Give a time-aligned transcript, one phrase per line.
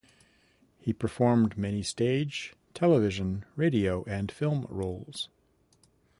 [0.79, 5.29] He performed many stage, television, radio and film roles.